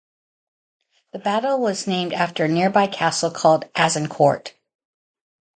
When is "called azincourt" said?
3.29-4.53